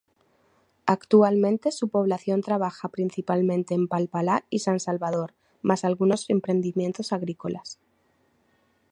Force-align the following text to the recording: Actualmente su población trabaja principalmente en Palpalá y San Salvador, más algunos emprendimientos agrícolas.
Actualmente 0.87 1.71
su 1.71 1.89
población 1.89 2.41
trabaja 2.41 2.89
principalmente 2.89 3.75
en 3.75 3.87
Palpalá 3.87 4.43
y 4.49 4.57
San 4.57 4.79
Salvador, 4.79 5.35
más 5.61 5.85
algunos 5.85 6.27
emprendimientos 6.31 7.13
agrícolas. 7.13 7.79